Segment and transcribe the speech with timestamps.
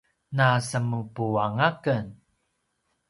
[0.37, 2.05] nasemupuanga aken